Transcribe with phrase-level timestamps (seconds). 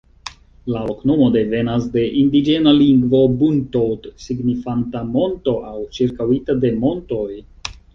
[0.75, 7.29] La loknomo devenas de indiĝena lingvo "buntod" signifanta "monto" aŭ "ĉirkaŭita de montoj".